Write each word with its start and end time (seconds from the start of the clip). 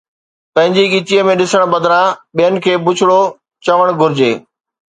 پنهنجي 0.53 0.85
ڳچيءَ 0.93 1.25
۾ 1.27 1.33
ڏسڻ 1.41 1.61
بدران 1.73 2.07
ٻين 2.35 2.53
کي 2.63 2.73
بڇڙو 2.85 3.21
چوڻ 3.65 3.87
گهرجي 3.99 4.31